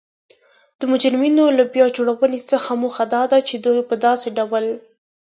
[0.79, 4.65] د مجرمینو له بیا جوړونې څخه موخه دا ده چی دوی په داسې ډول